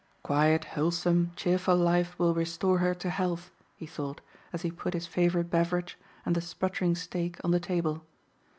"Quiet, 0.23 0.63
wholesome, 0.65 1.31
cheerful 1.35 1.75
life 1.77 2.17
will 2.17 2.33
restore 2.33 2.79
her 2.79 2.95
to 2.95 3.09
health," 3.11 3.51
he 3.75 3.85
thought, 3.85 4.19
as 4.51 4.63
he 4.63 4.71
put 4.71 4.95
his 4.95 5.05
favorite 5.05 5.51
beverage 5.51 5.95
and 6.25 6.33
the 6.33 6.41
sputtering 6.41 6.95
steak 6.95 7.37
on 7.43 7.51
the 7.51 7.59
table. 7.59 8.03